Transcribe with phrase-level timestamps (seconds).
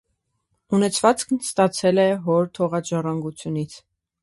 [0.77, 3.81] Ունեցվածքն ստացել էր հոր թողած ժառանգությունից։